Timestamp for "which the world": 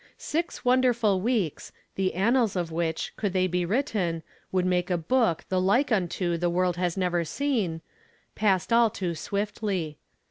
6.31-6.75